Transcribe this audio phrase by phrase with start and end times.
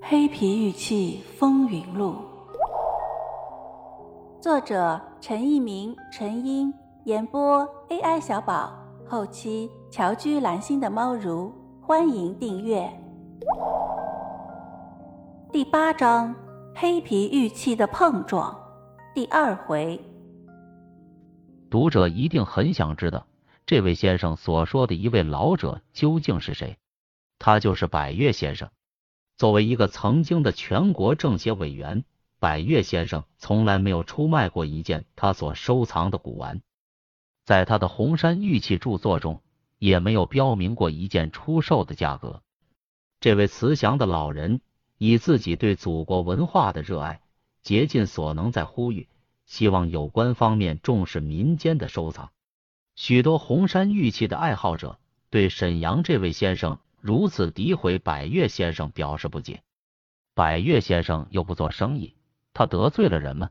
[0.00, 2.14] 黑皮玉器风云录，
[4.40, 6.72] 作者陈一鸣、陈英，
[7.04, 8.72] 演播 AI 小宝，
[9.06, 12.88] 后期乔居蓝心的猫如，欢迎订阅。
[15.52, 16.34] 第八章：
[16.74, 18.56] 黑皮玉器的碰撞，
[19.14, 20.00] 第二回。
[21.68, 23.26] 读者一定很想知道，
[23.66, 26.78] 这位先生所说的一位老者究竟是谁？
[27.38, 28.70] 他就是百越先生。
[29.38, 32.04] 作为一个曾经的全国政协委员，
[32.40, 36.60] 百越先生从来没有出卖过一件他所收藏的古玩，
[37.44, 39.40] 在他的红山玉器著作中
[39.78, 42.42] 也没有标明过一件出售的价格。
[43.20, 44.60] 这位慈祥的老人
[44.96, 47.20] 以自己对祖国文化的热爱，
[47.62, 49.06] 竭尽所能在呼吁，
[49.46, 52.30] 希望有关方面重视民间的收藏。
[52.96, 54.98] 许多红山玉器的爱好者
[55.30, 56.80] 对沈阳这位先生。
[57.08, 59.62] 如此诋毁百越先生，表示不解。
[60.34, 62.14] 百越先生又不做生意，
[62.52, 63.48] 他得罪了人吗？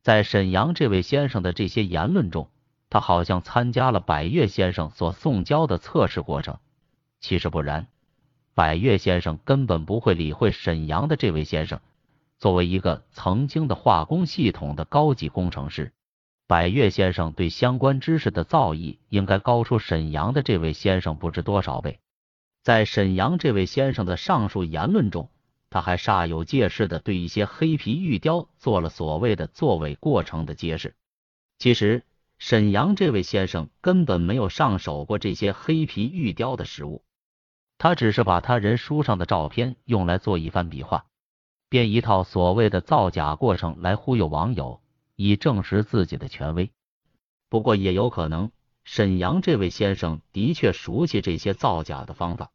[0.00, 2.50] 在沈阳这位先生的这些言论中，
[2.90, 6.60] 他好像参加了百越先生所送交的测试过程。
[7.20, 7.88] 其实不然，
[8.54, 11.80] 百越先生根本不会理会沈阳的这位先生。
[12.38, 15.92] 作为一个曾经的化工系统的高级工程师，
[16.46, 21.98] 百越先生对相关知识的造诣应该高出沈阳的这位先生不知多少倍。
[22.64, 25.28] 在沈阳这位先生的上述言论中，
[25.68, 30.96] 他还煞有介事的对一些黑皮玉雕做了所谓的作伪过程的揭示。
[31.58, 32.04] 其实，
[32.38, 37.04] 沈阳这位先生根本没有上手过这些黑皮玉雕的实物，
[37.76, 41.04] 他只是把他人书上的照片用来做一番比划，
[41.68, 44.80] 编一套所谓的造假过程来忽悠网友，
[45.16, 46.70] 以证实自己的权威。
[47.50, 48.50] 不过，也有可能
[48.84, 52.50] 沈阳这位先生的确熟悉这些造假的方法。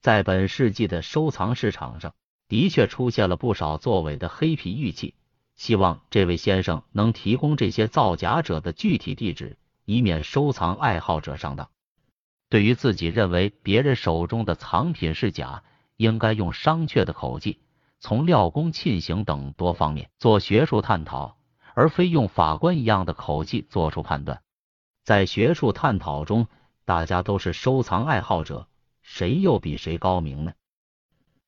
[0.00, 2.14] 在本世纪的收藏市场上，
[2.48, 5.14] 的确出现了不少作伪的黑皮玉器。
[5.56, 11.68] 希望这位先生能提供这些造假者的具体地址，以免收藏爱好者上当。
[12.48, 15.62] 对于自己认为别人手中的藏品是假，
[15.96, 17.60] 应该用商榷的口气，
[17.98, 21.36] 从料工沁行等多方面做学术探讨，
[21.74, 24.40] 而非用法官一样的口气做出判断。
[25.10, 26.46] 在学术探讨中，
[26.84, 28.68] 大家都是收藏爱好者。
[29.02, 30.52] 谁又比谁高明呢？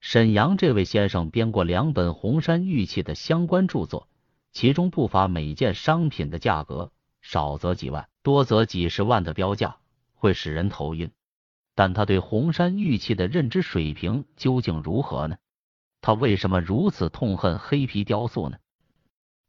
[0.01, 4.09] 沈阳这位先生编过两本红山玉器的相关著作，
[4.51, 6.91] 其中不乏每件商品的价格
[7.21, 9.77] 少则几万，多则几十万的标价，
[10.15, 11.13] 会使人头晕。
[11.77, 15.37] 但他对红山玉器的认知水平究竟如何呢？
[16.01, 18.59] 他为什么如此痛恨黑皮雕塑呢？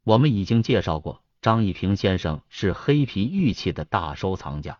[0.03, 4.79] 我们已经介绍过，张一平先生是黑皮玉器的大收藏家。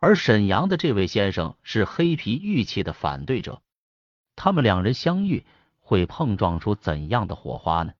[0.00, 3.60] 而沈阳的这位先生是黑皮玉器的反对者，
[4.34, 5.44] 他们两人相遇
[5.78, 7.92] 会碰撞出怎样的火花呢？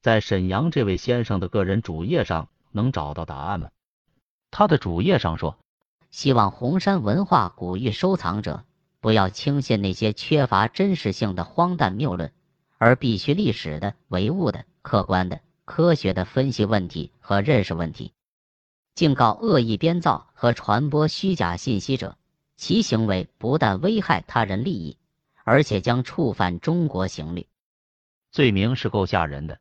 [0.00, 3.68] 在沈阳这位先生的个人主页上能找到答案吗？
[4.50, 5.58] 他的主页上说
[6.10, 8.64] ：“希望红山文化古玉收藏者
[8.98, 12.32] 不要轻信那些缺乏真实性的荒诞谬论，
[12.78, 18.12] 而必须历史的、唯物的、客观的、科学的分析问题和认识问题。”
[18.96, 22.18] 警告恶意编造和传播虚假信息者，
[22.56, 24.98] 其行为不但危害他人利益，
[25.44, 27.46] 而且将触犯中国刑律。
[28.32, 29.60] 罪名是够吓人的，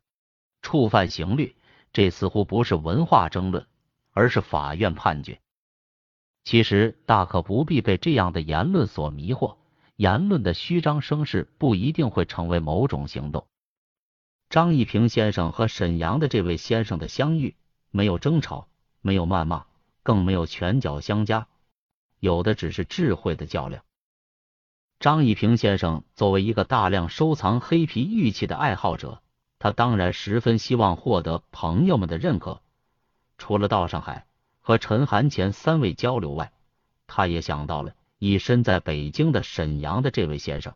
[0.64, 1.56] 触犯刑律，
[1.94, 3.68] 这似乎不是文化争论，
[4.12, 5.40] 而是法院判决。
[6.44, 9.58] 其实大可不必被这样的言论所迷惑，
[9.96, 13.46] 言论的虚张声势不一定会成为某种行动。
[14.50, 17.56] 张一平先生和沈阳的这位先生的相遇，
[17.92, 18.68] 没有争吵。
[19.02, 19.66] 没有谩骂，
[20.04, 21.48] 更没有拳脚相加，
[22.20, 23.82] 有的只是智慧的较量。
[25.00, 29.22] 张一平先生作为一个大量收藏黑皮玉器的爱好者，
[29.58, 32.62] 他当然十分希望获得朋友们的认可。
[33.38, 34.28] 除了到上海
[34.60, 36.52] 和陈寒前三位交流外，
[37.08, 40.74] 他也想到了已身在北京的沈阳的这位先生。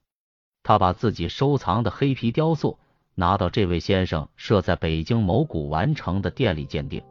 [0.63, 2.79] 他把自己收藏的黑皮雕塑
[3.15, 7.01] 拿到这位先生设在北京某古玩城的店里鉴定。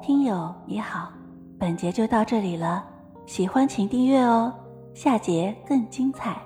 [0.00, 1.12] 听友你好，
[1.58, 2.84] 本节就到这里了，
[3.26, 4.52] 喜欢请订阅哦，
[4.94, 6.40] 下节更精彩。